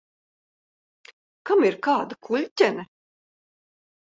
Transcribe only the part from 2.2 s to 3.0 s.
kuļķene?